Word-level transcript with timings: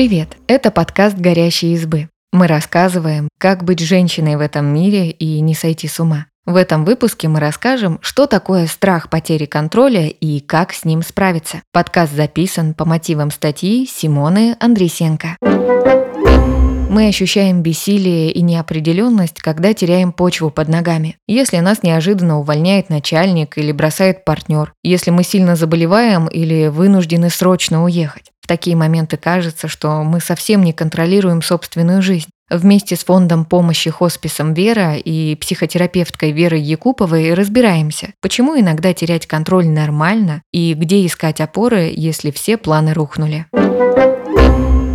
Привет! 0.00 0.38
Это 0.46 0.70
подкаст 0.70 1.18
«Горящие 1.18 1.74
избы». 1.74 2.08
Мы 2.32 2.46
рассказываем, 2.46 3.28
как 3.38 3.64
быть 3.64 3.80
женщиной 3.80 4.36
в 4.36 4.40
этом 4.40 4.64
мире 4.64 5.10
и 5.10 5.40
не 5.42 5.52
сойти 5.52 5.88
с 5.88 6.00
ума. 6.00 6.24
В 6.46 6.56
этом 6.56 6.86
выпуске 6.86 7.28
мы 7.28 7.38
расскажем, 7.38 7.98
что 8.00 8.26
такое 8.26 8.66
страх 8.66 9.10
потери 9.10 9.44
контроля 9.44 10.08
и 10.08 10.40
как 10.40 10.72
с 10.72 10.86
ним 10.86 11.02
справиться. 11.02 11.60
Подкаст 11.70 12.14
записан 12.14 12.72
по 12.72 12.86
мотивам 12.86 13.30
статьи 13.30 13.86
Симоны 13.86 14.56
Андресенко. 14.58 15.36
Мы 15.42 17.06
ощущаем 17.06 17.60
бессилие 17.62 18.32
и 18.32 18.40
неопределенность, 18.40 19.40
когда 19.40 19.74
теряем 19.74 20.12
почву 20.12 20.50
под 20.50 20.68
ногами. 20.68 21.18
Если 21.28 21.58
нас 21.58 21.82
неожиданно 21.82 22.38
увольняет 22.40 22.88
начальник 22.88 23.58
или 23.58 23.70
бросает 23.70 24.24
партнер, 24.24 24.72
если 24.82 25.10
мы 25.10 25.24
сильно 25.24 25.56
заболеваем 25.56 26.26
или 26.26 26.68
вынуждены 26.68 27.28
срочно 27.28 27.84
уехать. 27.84 28.29
В 28.40 28.46
такие 28.46 28.76
моменты 28.76 29.16
кажется, 29.16 29.68
что 29.68 30.02
мы 30.02 30.20
совсем 30.20 30.62
не 30.62 30.72
контролируем 30.72 31.42
собственную 31.42 32.02
жизнь. 32.02 32.28
Вместе 32.50 32.96
с 32.96 33.04
фондом 33.04 33.44
помощи 33.44 33.90
хосписом 33.90 34.54
Вера 34.54 34.96
и 34.96 35.36
психотерапевткой 35.36 36.32
Верой 36.32 36.60
Якуповой 36.60 37.32
разбираемся, 37.34 38.12
почему 38.20 38.58
иногда 38.58 38.92
терять 38.92 39.26
контроль 39.28 39.68
нормально 39.68 40.42
и 40.50 40.74
где 40.74 41.06
искать 41.06 41.40
опоры, 41.40 41.92
если 41.94 42.32
все 42.32 42.56
планы 42.56 42.92
рухнули. 42.92 43.46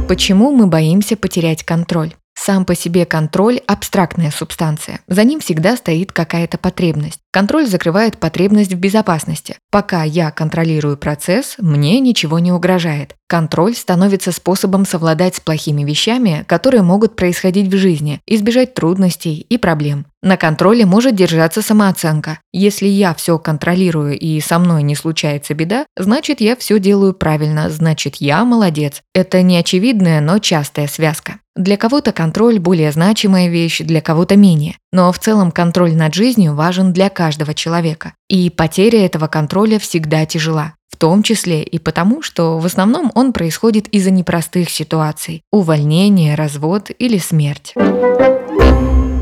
Почему 0.09 0.51
мы 0.51 0.67
боимся 0.67 1.15
потерять 1.15 1.63
контроль? 1.63 2.13
Сам 2.37 2.65
по 2.65 2.75
себе 2.75 3.05
контроль– 3.05 3.59
абстрактная 3.67 4.29
субстанция. 4.29 4.99
За 5.07 5.23
ним 5.23 5.39
всегда 5.39 5.77
стоит 5.77 6.11
какая-то 6.11 6.57
потребность. 6.57 7.19
Контроль 7.31 7.65
закрывает 7.65 8.17
потребность 8.17 8.73
в 8.73 8.77
безопасности. 8.77 9.55
Пока 9.71 10.03
я 10.03 10.31
контролирую 10.31 10.97
процесс, 10.97 11.55
мне 11.57 11.99
ничего 11.99 12.39
не 12.39 12.51
угрожает. 12.51 13.15
Контроль 13.27 13.73
становится 13.73 14.31
способом 14.31 14.85
совладать 14.85 15.35
с 15.35 15.39
плохими 15.39 15.83
вещами, 15.83 16.43
которые 16.47 16.83
могут 16.83 17.15
происходить 17.15 17.73
в 17.73 17.77
жизни, 17.77 18.19
избежать 18.27 18.73
трудностей 18.73 19.45
и 19.49 19.57
проблем. 19.57 20.05
На 20.21 20.37
контроле 20.37 20.85
может 20.85 21.15
держаться 21.15 21.61
самооценка. 21.61 22.39
Если 22.51 22.87
я 22.87 23.13
все 23.13 23.39
контролирую 23.39 24.19
и 24.19 24.39
со 24.41 24.59
мной 24.59 24.83
не 24.83 24.95
случается 24.95 25.53
беда, 25.53 25.85
значит 25.97 26.41
я 26.41 26.55
все 26.55 26.79
делаю 26.79 27.13
правильно, 27.13 27.69
значит 27.69 28.17
я 28.17 28.43
молодец. 28.43 29.01
Это 29.13 29.41
не 29.41 29.57
очевидная, 29.57 30.21
но 30.21 30.39
частая 30.39 30.87
связка. 30.87 31.39
Для 31.55 31.77
кого-то 31.77 32.11
контроль– 32.11 32.59
более 32.59 32.91
значимая 32.91 33.47
вещь, 33.47 33.79
для 33.79 34.01
кого-то 34.01 34.35
менее. 34.35 34.75
Но 34.91 35.09
в 35.13 35.19
целом 35.19 35.51
контроль 35.51 35.95
над 35.95 36.13
жизнью 36.13 36.53
важен 36.53 36.91
для 36.91 37.09
каждого 37.09 37.53
человека. 37.53 38.13
И 38.27 38.49
потеря 38.49 39.05
этого 39.05 39.27
контроля 39.27 39.79
всегда 39.79 40.25
тяжела. 40.25 40.73
В 40.89 40.97
том 40.97 41.23
числе 41.23 41.63
и 41.63 41.79
потому, 41.79 42.21
что 42.21 42.59
в 42.59 42.65
основном 42.65 43.09
он 43.15 43.31
происходит 43.31 43.87
из-за 43.87 44.11
непростых 44.11 44.69
ситуаций– 44.69 45.43
увольнение, 45.51 46.35
развод 46.35 46.91
или 46.99 47.17
смерть. 47.19 47.73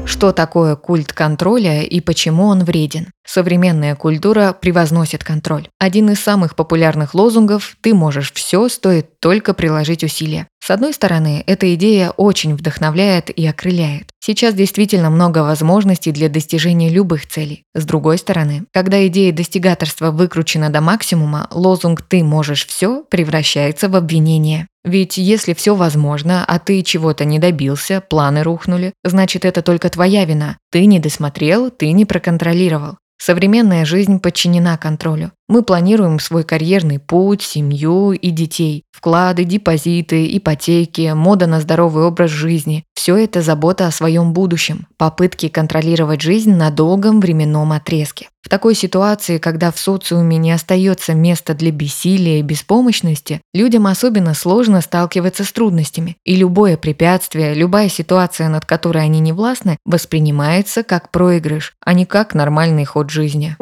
Что 0.06 0.32
такое 0.32 0.76
культ 0.76 1.14
контроля 1.14 1.84
и 1.84 2.00
почему 2.00 2.46
он 2.46 2.64
вреден? 2.64 3.08
Современная 3.26 3.96
культура 3.96 4.54
превозносит 4.54 5.23
контроль. 5.23 5.68
Один 5.80 6.10
из 6.10 6.20
самых 6.20 6.56
популярных 6.56 7.14
лозунгов 7.14 7.78
«ты 7.82 7.94
можешь 7.94 8.34
все, 8.34 8.68
стоит 8.68 9.20
только 9.20 9.54
приложить 9.54 10.04
усилия». 10.04 10.48
С 10.64 10.72
одной 10.72 10.94
стороны, 10.94 11.44
эта 11.45 11.73
идея 11.76 12.12
очень 12.12 12.56
вдохновляет 12.56 13.30
и 13.30 13.45
окрыляет. 13.45 14.10
Сейчас 14.20 14.54
действительно 14.54 15.10
много 15.10 15.40
возможностей 15.40 16.12
для 16.12 16.30
достижения 16.30 16.90
любых 16.90 17.28
целей. 17.28 17.64
С 17.73 17.86
другой 17.86 18.17
стороны, 18.17 18.64
когда 18.72 19.06
идея 19.08 19.34
достигаторства 19.34 20.12
выкручена 20.12 20.70
до 20.70 20.80
максимума, 20.80 21.48
лозунг 21.52 22.02
«ты 22.02 22.23
можешь 22.23 22.66
все» 22.66 23.04
превращается 23.10 23.90
в 23.90 23.95
обвинение. 23.95 24.67
Ведь 24.86 25.17
если 25.17 25.53
все 25.53 25.76
возможно, 25.76 26.44
а 26.45 26.59
ты 26.59 26.81
чего-то 26.81 27.23
не 27.23 27.39
добился, 27.39 28.02
планы 28.02 28.44
рухнули, 28.44 28.94
значит 29.04 29.45
это 29.45 29.61
только 29.61 29.89
твоя 29.89 30.26
вина. 30.26 30.58
Ты 30.71 30.86
не 30.86 30.99
досмотрел, 30.99 31.70
ты 31.70 31.92
не 31.92 32.05
проконтролировал. 32.05 32.98
Современная 33.17 33.86
жизнь 33.86 34.20
подчинена 34.20 34.77
контролю. 34.77 35.32
Мы 35.48 35.64
планируем 35.64 36.20
свой 36.20 36.44
карьерный 36.44 36.99
путь, 36.99 37.42
семью 37.42 38.11
и 38.11 38.32
детей, 38.32 38.83
вклады, 38.92 39.45
депозиты, 39.45 40.27
ипотеки, 40.38 41.14
мода 41.14 41.48
на 41.48 41.61
здоровый 41.61 42.04
образ 42.04 42.32
жизни. 42.32 42.83
Все 42.94 43.15
это 43.15 43.42
забота 43.42 43.88
о 43.88 43.92
своем 43.92 44.33
будущем, 44.33 44.88
попытки 44.98 45.48
контролировать 45.48 46.20
жизнь 46.20 46.54
на 46.54 46.70
долгом 46.70 47.21
временном 47.21 47.71
отрезке. 47.71 48.27
В 48.43 48.49
такой 48.49 48.76
ситуации, 48.76 49.37
когда 49.37 49.71
в 49.71 49.80
социуме 49.80 50.37
не 50.37 50.52
остается 50.52 51.14
места 51.14 51.54
для 51.54 51.71
бессилия 51.71 52.39
и 52.39 52.43
беспомощности, 52.43 53.42
людям 53.54 53.87
особенно 53.87 54.33
сложно 54.33 54.81
сталкиваться 54.81 55.45
с 55.45 55.52
трудностями, 55.54 56.17
и 56.26 56.36
любое 56.36 56.76
препятствие, 56.76 57.53
любая 57.53 57.87
ситуация, 57.87 58.49
над 58.49 58.65
которой 58.65 59.05
они 59.05 59.21
не 59.21 59.32
властны, 59.32 59.77
воспринимается 59.86 60.83
как 60.83 61.09
проигрыш, 61.09 61.73
а 61.80 61.93
не 61.93 62.05
как 62.05 62.33
нормальный 62.33 62.83
ход 62.83 63.09
жизни. 63.09 63.55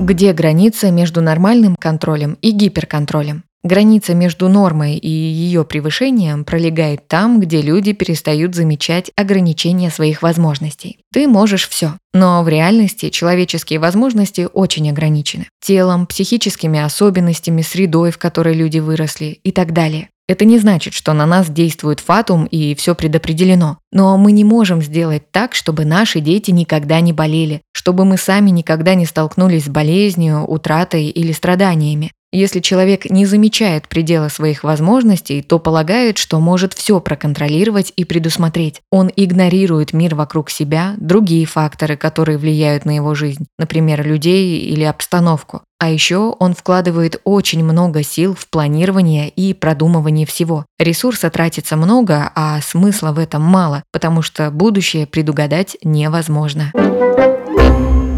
Где 0.00 0.32
граница 0.32 0.90
между 0.90 1.20
нормальным 1.20 1.76
контролем 1.76 2.38
и 2.40 2.50
гиперконтролем? 2.50 3.44
Граница 3.64 4.14
между 4.14 4.48
нормой 4.48 4.96
и 4.96 5.08
ее 5.08 5.64
превышением 5.64 6.44
пролегает 6.44 7.08
там, 7.08 7.40
где 7.40 7.60
люди 7.60 7.92
перестают 7.92 8.54
замечать 8.54 9.10
ограничения 9.16 9.90
своих 9.90 10.22
возможностей. 10.22 10.98
Ты 11.12 11.26
можешь 11.26 11.68
все, 11.68 11.94
но 12.14 12.42
в 12.44 12.48
реальности 12.48 13.10
человеческие 13.10 13.80
возможности 13.80 14.48
очень 14.52 14.88
ограничены. 14.88 15.48
Телом, 15.60 16.06
психическими 16.06 16.78
особенностями, 16.78 17.62
средой, 17.62 18.12
в 18.12 18.18
которой 18.18 18.54
люди 18.54 18.78
выросли 18.78 19.40
и 19.42 19.50
так 19.50 19.72
далее. 19.72 20.08
Это 20.28 20.44
не 20.44 20.58
значит, 20.58 20.92
что 20.92 21.14
на 21.14 21.24
нас 21.24 21.48
действует 21.48 22.00
фатум 22.00 22.44
и 22.44 22.74
все 22.74 22.94
предопределено. 22.94 23.78
Но 23.90 24.18
мы 24.18 24.32
не 24.32 24.44
можем 24.44 24.82
сделать 24.82 25.30
так, 25.32 25.54
чтобы 25.54 25.86
наши 25.86 26.20
дети 26.20 26.50
никогда 26.50 27.00
не 27.00 27.14
болели, 27.14 27.62
чтобы 27.72 28.04
мы 28.04 28.18
сами 28.18 28.50
никогда 28.50 28.94
не 28.94 29.06
столкнулись 29.06 29.64
с 29.64 29.68
болезнью, 29.68 30.44
утратой 30.44 31.06
или 31.06 31.32
страданиями. 31.32 32.12
Если 32.30 32.60
человек 32.60 33.08
не 33.08 33.24
замечает 33.24 33.88
предела 33.88 34.28
своих 34.28 34.62
возможностей, 34.62 35.40
то 35.40 35.58
полагает, 35.58 36.18
что 36.18 36.40
может 36.40 36.74
все 36.74 37.00
проконтролировать 37.00 37.92
и 37.96 38.04
предусмотреть. 38.04 38.82
Он 38.90 39.10
игнорирует 39.16 39.94
мир 39.94 40.14
вокруг 40.14 40.50
себя, 40.50 40.94
другие 40.98 41.46
факторы, 41.46 41.96
которые 41.96 42.36
влияют 42.36 42.84
на 42.84 42.94
его 42.94 43.14
жизнь, 43.14 43.46
например, 43.58 44.06
людей 44.06 44.58
или 44.58 44.84
обстановку. 44.84 45.62
А 45.80 45.88
еще 45.90 46.34
он 46.38 46.54
вкладывает 46.54 47.20
очень 47.24 47.64
много 47.64 48.02
сил 48.02 48.34
в 48.34 48.46
планирование 48.48 49.30
и 49.30 49.54
продумывание 49.54 50.26
всего. 50.26 50.66
Ресурса 50.78 51.30
тратится 51.30 51.76
много, 51.76 52.30
а 52.34 52.60
смысла 52.60 53.12
в 53.12 53.18
этом 53.18 53.42
мало, 53.42 53.84
потому 53.90 54.20
что 54.20 54.50
будущее 54.50 55.06
предугадать 55.06 55.78
невозможно. 55.82 56.72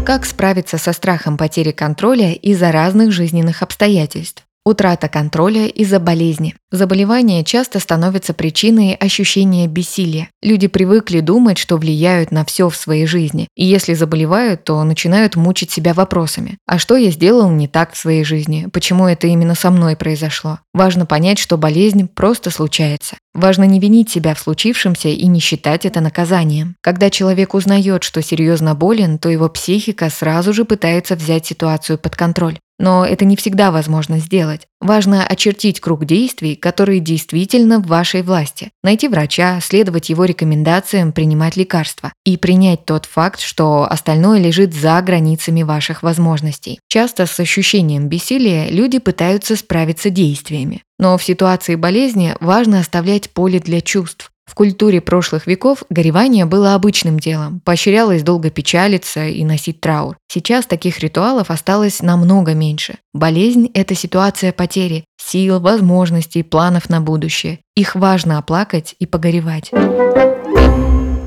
Как 0.05 0.25
справиться 0.25 0.79
со 0.79 0.93
страхом 0.93 1.37
потери 1.37 1.71
контроля 1.71 2.33
из-за 2.33 2.71
разных 2.71 3.11
жизненных 3.11 3.61
обстоятельств? 3.61 4.43
Утрата 4.63 5.09
контроля 5.09 5.65
из-за 5.65 5.99
болезни. 5.99 6.53
Заболевание 6.69 7.43
часто 7.43 7.79
становится 7.79 8.35
причиной 8.35 8.93
ощущения 8.93 9.65
бессилия. 9.67 10.29
Люди 10.43 10.67
привыкли 10.67 11.19
думать, 11.19 11.57
что 11.57 11.77
влияют 11.77 12.29
на 12.29 12.45
все 12.45 12.69
в 12.69 12.75
своей 12.75 13.07
жизни. 13.07 13.47
И 13.55 13.65
если 13.65 13.95
заболевают, 13.95 14.63
то 14.63 14.83
начинают 14.83 15.35
мучить 15.35 15.71
себя 15.71 15.95
вопросами. 15.95 16.59
А 16.67 16.77
что 16.77 16.95
я 16.95 17.09
сделал 17.09 17.49
не 17.49 17.67
так 17.67 17.93
в 17.93 17.97
своей 17.97 18.23
жизни? 18.23 18.67
Почему 18.71 19.07
это 19.07 19.25
именно 19.25 19.55
со 19.55 19.71
мной 19.71 19.95
произошло? 19.95 20.59
Важно 20.75 21.07
понять, 21.07 21.39
что 21.39 21.57
болезнь 21.57 22.07
просто 22.07 22.51
случается. 22.51 23.17
Важно 23.33 23.63
не 23.63 23.79
винить 23.79 24.11
себя 24.11 24.35
в 24.35 24.39
случившемся 24.39 25.09
и 25.09 25.25
не 25.25 25.39
считать 25.39 25.87
это 25.87 26.01
наказанием. 26.01 26.75
Когда 26.81 27.09
человек 27.09 27.55
узнает, 27.55 28.03
что 28.03 28.21
серьезно 28.21 28.75
болен, 28.75 29.17
то 29.17 29.27
его 29.27 29.49
психика 29.49 30.11
сразу 30.11 30.53
же 30.53 30.65
пытается 30.65 31.15
взять 31.15 31.47
ситуацию 31.47 31.97
под 31.97 32.15
контроль. 32.15 32.59
Но 32.81 33.05
это 33.05 33.25
не 33.25 33.35
всегда 33.35 33.69
возможно 33.69 34.17
сделать. 34.17 34.61
Важно 34.79 35.23
очертить 35.23 35.79
круг 35.79 36.05
действий, 36.05 36.55
которые 36.55 36.99
действительно 36.99 37.79
в 37.79 37.85
вашей 37.85 38.23
власти. 38.23 38.71
Найти 38.83 39.07
врача, 39.07 39.59
следовать 39.61 40.09
его 40.09 40.25
рекомендациям, 40.25 41.11
принимать 41.11 41.55
лекарства. 41.55 42.11
И 42.25 42.37
принять 42.37 42.85
тот 42.85 43.05
факт, 43.05 43.39
что 43.39 43.83
остальное 43.87 44.39
лежит 44.39 44.73
за 44.73 44.99
границами 45.01 45.61
ваших 45.61 46.01
возможностей. 46.01 46.79
Часто 46.87 47.27
с 47.27 47.39
ощущением 47.39 48.07
бессилия 48.07 48.69
люди 48.71 48.97
пытаются 48.97 49.55
справиться 49.55 50.09
действиями. 50.09 50.81
Но 50.97 51.19
в 51.19 51.23
ситуации 51.23 51.75
болезни 51.75 52.35
важно 52.39 52.79
оставлять 52.79 53.29
поле 53.29 53.59
для 53.59 53.81
чувств. 53.81 54.30
В 54.51 54.53
культуре 54.53 54.99
прошлых 54.99 55.47
веков 55.47 55.85
горевание 55.89 56.43
было 56.43 56.75
обычным 56.75 57.17
делом, 57.17 57.61
поощрялось 57.61 58.21
долго 58.21 58.49
печалиться 58.49 59.25
и 59.25 59.45
носить 59.45 59.79
траур. 59.79 60.17
Сейчас 60.27 60.65
таких 60.65 60.99
ритуалов 60.99 61.49
осталось 61.49 62.01
намного 62.01 62.53
меньше. 62.53 62.95
Болезнь– 63.13 63.71
это 63.73 63.95
ситуация 63.95 64.51
потери 64.51 65.05
сил, 65.17 65.61
возможностей, 65.61 66.43
планов 66.43 66.89
на 66.89 66.99
будущее. 66.99 67.59
Их 67.77 67.95
важно 67.95 68.39
оплакать 68.39 68.93
и 68.99 69.05
погоревать. 69.05 69.71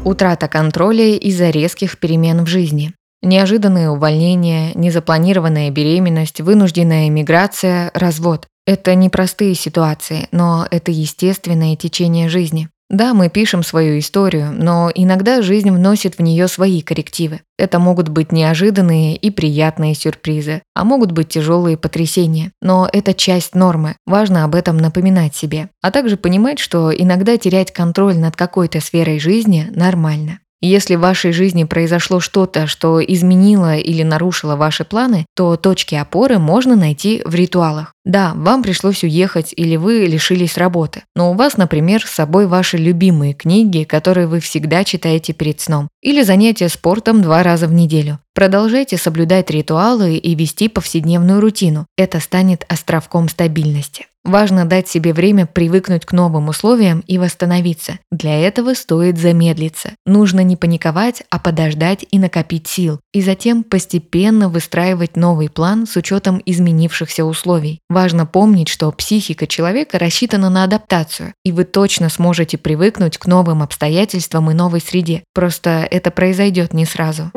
Утрата 0.04 0.46
контроля 0.46 1.16
из-за 1.16 1.48
резких 1.48 1.98
перемен 1.98 2.44
в 2.44 2.46
жизни. 2.46 2.92
Неожиданные 3.22 3.88
увольнения, 3.88 4.72
незапланированная 4.74 5.70
беременность, 5.70 6.42
вынужденная 6.42 7.08
миграция, 7.08 7.90
развод. 7.94 8.46
Это 8.66 8.94
непростые 8.94 9.54
ситуации, 9.54 10.28
но 10.30 10.66
это 10.70 10.90
естественное 10.90 11.74
течение 11.76 12.28
жизни. 12.28 12.68
Да, 12.94 13.12
мы 13.12 13.28
пишем 13.28 13.64
свою 13.64 13.98
историю, 13.98 14.52
но 14.52 14.88
иногда 14.94 15.42
жизнь 15.42 15.68
вносит 15.68 16.16
в 16.16 16.22
нее 16.22 16.46
свои 16.46 16.80
коррективы. 16.80 17.40
Это 17.58 17.80
могут 17.80 18.08
быть 18.08 18.30
неожиданные 18.30 19.16
и 19.16 19.32
приятные 19.32 19.96
сюрпризы, 19.96 20.62
а 20.76 20.84
могут 20.84 21.10
быть 21.10 21.28
тяжелые 21.28 21.76
потрясения. 21.76 22.52
Но 22.62 22.88
это 22.92 23.12
часть 23.12 23.56
нормы, 23.56 23.96
важно 24.06 24.44
об 24.44 24.54
этом 24.54 24.76
напоминать 24.76 25.34
себе. 25.34 25.70
А 25.82 25.90
также 25.90 26.16
понимать, 26.16 26.60
что 26.60 26.94
иногда 26.96 27.36
терять 27.36 27.72
контроль 27.72 28.16
над 28.16 28.36
какой-то 28.36 28.80
сферой 28.80 29.18
жизни 29.18 29.66
нормально. 29.74 30.38
Если 30.66 30.94
в 30.94 31.00
вашей 31.00 31.32
жизни 31.32 31.64
произошло 31.64 32.20
что-то, 32.20 32.66
что 32.66 32.98
изменило 33.04 33.76
или 33.76 34.02
нарушило 34.02 34.56
ваши 34.56 34.86
планы, 34.86 35.26
то 35.36 35.56
точки 35.56 35.94
опоры 35.94 36.38
можно 36.38 36.74
найти 36.74 37.20
в 37.26 37.34
ритуалах. 37.34 37.92
Да, 38.06 38.32
вам 38.34 38.62
пришлось 38.62 39.04
уехать 39.04 39.52
или 39.54 39.76
вы 39.76 40.06
лишились 40.06 40.56
работы, 40.56 41.02
но 41.14 41.32
у 41.32 41.34
вас, 41.34 41.58
например, 41.58 42.02
с 42.06 42.12
собой 42.12 42.46
ваши 42.46 42.78
любимые 42.78 43.34
книги, 43.34 43.84
которые 43.84 44.26
вы 44.26 44.40
всегда 44.40 44.84
читаете 44.84 45.34
перед 45.34 45.60
сном, 45.60 45.88
или 46.00 46.22
занятия 46.22 46.70
спортом 46.70 47.20
два 47.20 47.42
раза 47.42 47.66
в 47.66 47.74
неделю. 47.74 48.18
Продолжайте 48.34 48.96
соблюдать 48.96 49.50
ритуалы 49.50 50.16
и 50.16 50.34
вести 50.34 50.68
повседневную 50.68 51.42
рутину. 51.42 51.84
Это 51.98 52.20
станет 52.20 52.64
островком 52.68 53.28
стабильности. 53.28 54.06
Важно 54.24 54.64
дать 54.64 54.88
себе 54.88 55.12
время 55.12 55.44
привыкнуть 55.44 56.06
к 56.06 56.12
новым 56.12 56.48
условиям 56.48 57.00
и 57.06 57.18
восстановиться. 57.18 57.98
Для 58.10 58.40
этого 58.40 58.72
стоит 58.72 59.18
замедлиться. 59.18 59.90
Нужно 60.06 60.40
не 60.40 60.56
паниковать, 60.56 61.22
а 61.28 61.38
подождать 61.38 62.06
и 62.10 62.18
накопить 62.18 62.66
сил. 62.66 63.00
И 63.12 63.20
затем 63.20 63.62
постепенно 63.62 64.48
выстраивать 64.48 65.16
новый 65.16 65.50
план 65.50 65.86
с 65.86 65.96
учетом 65.96 66.40
изменившихся 66.46 67.24
условий. 67.26 67.80
Важно 67.90 68.24
помнить, 68.24 68.68
что 68.68 68.90
психика 68.92 69.46
человека 69.46 69.98
рассчитана 69.98 70.48
на 70.48 70.64
адаптацию, 70.64 71.34
и 71.44 71.52
вы 71.52 71.64
точно 71.64 72.08
сможете 72.08 72.56
привыкнуть 72.56 73.18
к 73.18 73.26
новым 73.26 73.62
обстоятельствам 73.62 74.50
и 74.50 74.54
новой 74.54 74.80
среде. 74.80 75.22
Просто 75.34 75.86
это 75.90 76.10
произойдет 76.10 76.72
не 76.72 76.86
сразу. 76.86 77.30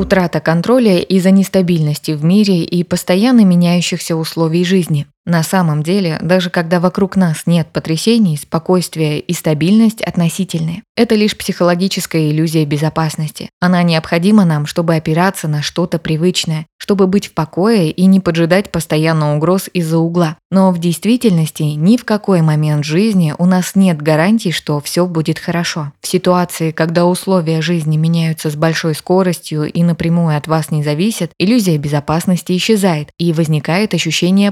Утрата 0.00 0.40
контроля 0.40 0.98
из-за 0.98 1.30
нестабильности 1.30 2.12
в 2.12 2.24
мире 2.24 2.64
и 2.64 2.84
постоянно 2.84 3.44
меняющихся 3.44 4.16
условий 4.16 4.64
жизни. 4.64 5.06
На 5.30 5.44
самом 5.44 5.84
деле, 5.84 6.18
даже 6.20 6.50
когда 6.50 6.80
вокруг 6.80 7.14
нас 7.14 7.42
нет 7.46 7.68
потрясений, 7.72 8.36
спокойствие 8.36 9.20
и 9.20 9.32
стабильность 9.32 10.02
относительны. 10.02 10.82
Это 10.96 11.14
лишь 11.14 11.38
психологическая 11.38 12.32
иллюзия 12.32 12.64
безопасности. 12.64 13.48
Она 13.60 13.84
необходима 13.84 14.44
нам, 14.44 14.66
чтобы 14.66 14.96
опираться 14.96 15.46
на 15.46 15.62
что-то 15.62 16.00
привычное, 16.00 16.66
чтобы 16.78 17.06
быть 17.06 17.28
в 17.28 17.32
покое 17.32 17.92
и 17.92 18.06
не 18.06 18.18
поджидать 18.18 18.72
постоянно 18.72 19.36
угроз 19.36 19.70
из-за 19.72 19.98
угла. 19.98 20.36
Но 20.50 20.72
в 20.72 20.78
действительности 20.78 21.62
ни 21.62 21.96
в 21.96 22.04
какой 22.04 22.42
момент 22.42 22.84
жизни 22.84 23.32
у 23.38 23.46
нас 23.46 23.76
нет 23.76 24.02
гарантий, 24.02 24.50
что 24.50 24.80
все 24.80 25.06
будет 25.06 25.38
хорошо. 25.38 25.92
В 26.00 26.08
ситуации, 26.08 26.72
когда 26.72 27.06
условия 27.06 27.62
жизни 27.62 27.96
меняются 27.96 28.50
с 28.50 28.56
большой 28.56 28.96
скоростью 28.96 29.70
и 29.70 29.82
напрямую 29.84 30.36
от 30.36 30.48
вас 30.48 30.72
не 30.72 30.82
зависят, 30.82 31.30
иллюзия 31.38 31.78
безопасности 31.78 32.56
исчезает, 32.56 33.10
и 33.18 33.32
возникает 33.32 33.94
ощущение 33.94 34.50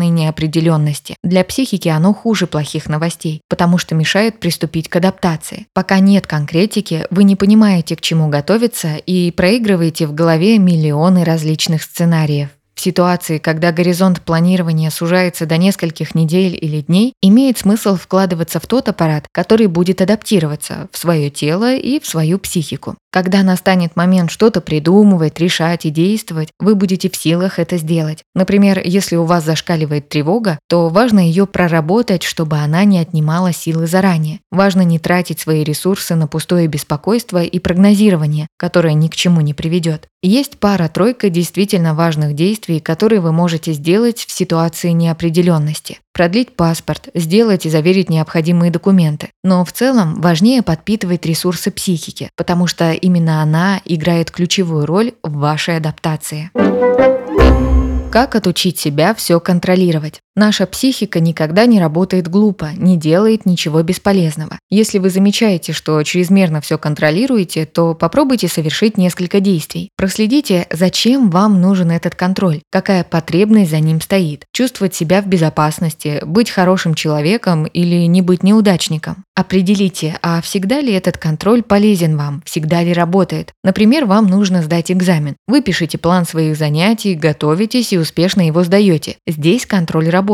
постоянной 0.00 0.08
неопределенности. 0.08 1.16
Для 1.22 1.44
психики 1.44 1.88
оно 1.88 2.14
хуже 2.14 2.46
плохих 2.46 2.88
новостей, 2.88 3.40
потому 3.48 3.78
что 3.78 3.94
мешает 3.94 4.40
приступить 4.40 4.88
к 4.88 4.96
адаптации. 4.96 5.66
Пока 5.74 5.98
нет 6.00 6.26
конкретики, 6.26 7.06
вы 7.10 7.24
не 7.24 7.36
понимаете, 7.36 7.96
к 7.96 8.00
чему 8.00 8.28
готовиться, 8.28 8.96
и 8.96 9.30
проигрываете 9.30 10.06
в 10.06 10.14
голове 10.14 10.58
миллионы 10.58 11.24
различных 11.24 11.82
сценариев. 11.82 12.48
Ситуации, 12.80 13.36
когда 13.36 13.72
горизонт 13.72 14.22
планирования 14.22 14.88
сужается 14.88 15.44
до 15.44 15.58
нескольких 15.58 16.14
недель 16.14 16.56
или 16.58 16.80
дней, 16.80 17.12
имеет 17.20 17.58
смысл 17.58 17.96
вкладываться 17.96 18.58
в 18.58 18.66
тот 18.66 18.88
аппарат, 18.88 19.26
который 19.32 19.66
будет 19.66 20.00
адаптироваться 20.00 20.88
в 20.90 20.96
свое 20.96 21.28
тело 21.28 21.74
и 21.74 22.00
в 22.00 22.06
свою 22.06 22.38
психику. 22.38 22.96
Когда 23.12 23.42
настанет 23.42 23.96
момент 23.96 24.30
что-то 24.30 24.60
придумывать, 24.60 25.40
решать 25.40 25.84
и 25.84 25.90
действовать, 25.90 26.50
вы 26.60 26.76
будете 26.76 27.10
в 27.10 27.16
силах 27.16 27.58
это 27.58 27.76
сделать. 27.76 28.22
Например, 28.34 28.80
если 28.82 29.16
у 29.16 29.24
вас 29.24 29.44
зашкаливает 29.44 30.08
тревога, 30.08 30.58
то 30.68 30.88
важно 30.88 31.18
ее 31.18 31.46
проработать, 31.46 32.22
чтобы 32.22 32.58
она 32.58 32.84
не 32.84 32.98
отнимала 32.98 33.52
силы 33.52 33.88
заранее. 33.88 34.38
Важно 34.52 34.82
не 34.82 35.00
тратить 35.00 35.40
свои 35.40 35.64
ресурсы 35.64 36.14
на 36.14 36.28
пустое 36.28 36.68
беспокойство 36.68 37.42
и 37.42 37.58
прогнозирование, 37.58 38.46
которое 38.56 38.94
ни 38.94 39.08
к 39.08 39.16
чему 39.16 39.40
не 39.40 39.54
приведет. 39.54 40.06
Есть 40.22 40.58
пара-тройка 40.58 41.30
действительно 41.30 41.94
важных 41.94 42.34
действий, 42.34 42.69
которые 42.78 43.20
вы 43.20 43.32
можете 43.32 43.72
сделать 43.72 44.18
в 44.18 44.30
ситуации 44.30 44.90
неопределенности 44.90 45.98
продлить 46.20 46.54
паспорт, 46.54 47.08
сделать 47.14 47.64
и 47.64 47.70
заверить 47.70 48.10
необходимые 48.10 48.70
документы. 48.70 49.30
Но 49.42 49.64
в 49.64 49.72
целом 49.72 50.20
важнее 50.20 50.62
подпитывать 50.62 51.24
ресурсы 51.24 51.70
психики, 51.70 52.28
потому 52.36 52.66
что 52.66 52.92
именно 52.92 53.40
она 53.40 53.80
играет 53.86 54.30
ключевую 54.30 54.84
роль 54.84 55.12
в 55.22 55.32
вашей 55.38 55.78
адаптации. 55.78 56.50
Как 58.10 58.34
отучить 58.34 58.78
себя 58.78 59.14
все 59.14 59.40
контролировать? 59.40 60.20
Наша 60.40 60.66
психика 60.66 61.20
никогда 61.20 61.66
не 61.66 61.78
работает 61.78 62.26
глупо, 62.26 62.70
не 62.74 62.96
делает 62.96 63.44
ничего 63.44 63.82
бесполезного. 63.82 64.58
Если 64.70 64.98
вы 64.98 65.10
замечаете, 65.10 65.74
что 65.74 66.02
чрезмерно 66.02 66.62
все 66.62 66.78
контролируете, 66.78 67.66
то 67.66 67.92
попробуйте 67.92 68.48
совершить 68.48 68.96
несколько 68.96 69.40
действий. 69.40 69.90
Проследите, 69.98 70.66
зачем 70.70 71.28
вам 71.28 71.60
нужен 71.60 71.90
этот 71.90 72.14
контроль, 72.14 72.62
какая 72.72 73.04
потребность 73.04 73.70
за 73.70 73.80
ним 73.80 74.00
стоит. 74.00 74.46
Чувствовать 74.54 74.94
себя 74.94 75.20
в 75.20 75.26
безопасности, 75.26 76.22
быть 76.24 76.48
хорошим 76.48 76.94
человеком 76.94 77.66
или 77.66 78.06
не 78.06 78.22
быть 78.22 78.42
неудачником. 78.42 79.24
Определите, 79.34 80.18
а 80.22 80.40
всегда 80.40 80.80
ли 80.80 80.94
этот 80.94 81.18
контроль 81.18 81.62
полезен 81.62 82.16
вам, 82.16 82.42
всегда 82.46 82.82
ли 82.82 82.94
работает. 82.94 83.52
Например, 83.62 84.06
вам 84.06 84.26
нужно 84.26 84.62
сдать 84.62 84.90
экзамен. 84.90 85.36
Вы 85.46 85.60
пишете 85.60 85.98
план 85.98 86.24
своих 86.24 86.56
занятий, 86.56 87.14
готовитесь 87.14 87.92
и 87.92 87.98
успешно 87.98 88.46
его 88.46 88.64
сдаете. 88.64 89.16
Здесь 89.26 89.66
контроль 89.66 90.08
работает. 90.08 90.29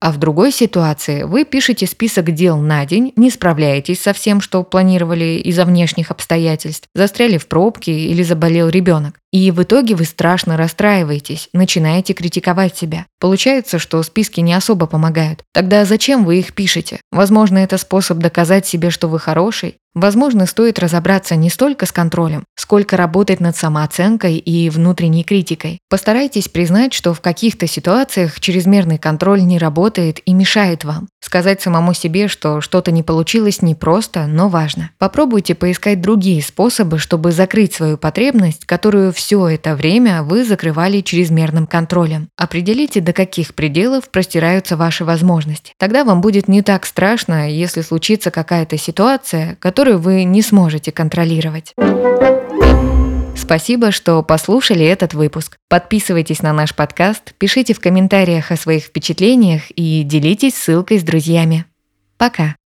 А 0.00 0.12
в 0.12 0.18
другой 0.18 0.52
ситуации 0.52 1.22
вы 1.22 1.44
пишете 1.44 1.86
список 1.86 2.32
дел 2.32 2.58
на 2.58 2.84
день, 2.86 3.12
не 3.16 3.30
справляетесь 3.30 4.00
со 4.00 4.12
всем, 4.12 4.40
что 4.40 4.62
планировали 4.62 5.40
из-за 5.44 5.64
внешних 5.64 6.10
обстоятельств, 6.10 6.88
застряли 6.94 7.38
в 7.38 7.46
пробке 7.46 7.92
или 7.92 8.22
заболел 8.22 8.68
ребенок. 8.68 9.19
И 9.32 9.50
в 9.50 9.62
итоге 9.62 9.94
вы 9.94 10.04
страшно 10.04 10.56
расстраиваетесь, 10.56 11.48
начинаете 11.52 12.14
критиковать 12.14 12.76
себя. 12.76 13.06
Получается, 13.20 13.78
что 13.78 14.02
списки 14.02 14.40
не 14.40 14.54
особо 14.54 14.86
помогают. 14.86 15.44
Тогда 15.52 15.84
зачем 15.84 16.24
вы 16.24 16.40
их 16.40 16.52
пишете? 16.52 17.00
Возможно, 17.12 17.58
это 17.58 17.78
способ 17.78 18.18
доказать 18.18 18.66
себе, 18.66 18.90
что 18.90 19.08
вы 19.08 19.20
хороший, 19.20 19.76
Возможно, 19.94 20.46
стоит 20.46 20.78
разобраться 20.78 21.34
не 21.34 21.50
столько 21.50 21.84
с 21.84 21.90
контролем, 21.90 22.44
сколько 22.54 22.96
работать 22.96 23.40
над 23.40 23.56
самооценкой 23.56 24.36
и 24.36 24.70
внутренней 24.70 25.24
критикой. 25.24 25.80
Постарайтесь 25.88 26.48
признать, 26.48 26.92
что 26.92 27.12
в 27.12 27.20
каких-то 27.20 27.66
ситуациях 27.66 28.38
чрезмерный 28.38 28.98
контроль 28.98 29.42
не 29.42 29.58
работает 29.58 30.20
и 30.24 30.32
мешает 30.32 30.84
вам. 30.84 31.08
Сказать 31.20 31.60
самому 31.60 31.92
себе, 31.92 32.28
что 32.28 32.60
что-то 32.60 32.92
не 32.92 33.02
получилось 33.02 33.62
непросто, 33.62 34.28
но 34.28 34.48
важно. 34.48 34.90
Попробуйте 34.98 35.56
поискать 35.56 36.00
другие 36.00 36.40
способы, 36.40 36.98
чтобы 36.98 37.32
закрыть 37.32 37.74
свою 37.74 37.98
потребность, 37.98 38.66
которую 38.66 39.12
все 39.20 39.48
это 39.48 39.76
время 39.76 40.22
вы 40.22 40.46
закрывали 40.46 41.02
чрезмерным 41.02 41.66
контролем. 41.66 42.30
Определите, 42.38 43.02
до 43.02 43.12
каких 43.12 43.54
пределов 43.54 44.08
простираются 44.08 44.78
ваши 44.78 45.04
возможности. 45.04 45.74
Тогда 45.76 46.04
вам 46.04 46.22
будет 46.22 46.48
не 46.48 46.62
так 46.62 46.86
страшно, 46.86 47.50
если 47.50 47.82
случится 47.82 48.30
какая-то 48.30 48.78
ситуация, 48.78 49.58
которую 49.60 49.98
вы 49.98 50.24
не 50.24 50.40
сможете 50.40 50.90
контролировать. 50.90 51.74
Спасибо, 53.36 53.90
что 53.90 54.22
послушали 54.22 54.86
этот 54.86 55.12
выпуск. 55.12 55.58
Подписывайтесь 55.68 56.40
на 56.40 56.54
наш 56.54 56.74
подкаст, 56.74 57.34
пишите 57.36 57.74
в 57.74 57.80
комментариях 57.80 58.50
о 58.50 58.56
своих 58.56 58.84
впечатлениях 58.84 59.70
и 59.72 60.02
делитесь 60.02 60.54
ссылкой 60.54 60.98
с 60.98 61.02
друзьями. 61.02 61.66
Пока! 62.16 62.56